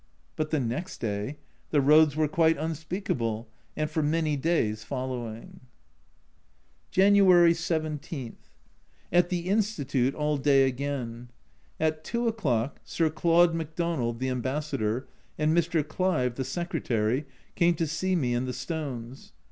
[0.35, 1.37] But the next day!
[1.69, 5.59] The roads were quite unspeakable, and for many days following.
[6.89, 8.35] January 17.
[9.13, 11.29] At the Institute all day again.
[11.79, 15.87] At 2 o'clock Sir Claude Macdonald (the Ambassador) and Mr.
[15.87, 19.33] Clive (the Secretary) came to see me and the stones.